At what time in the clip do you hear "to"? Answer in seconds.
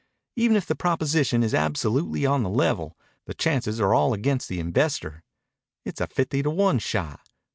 6.41-6.49